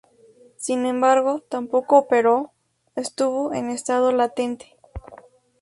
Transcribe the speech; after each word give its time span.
Sin 0.57 0.87
embargo, 0.87 1.43
tampoco 1.47 1.95
operó, 1.99 2.51
estuvo 2.95 3.53
en 3.53 3.69
estado 3.69 4.11
latente. 4.11 4.75